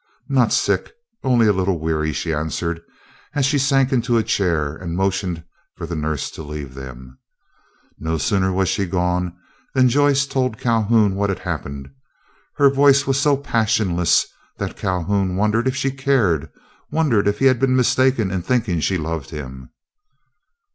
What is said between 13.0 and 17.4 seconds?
was so passionless that Calhoun wondered if she cared, wondered if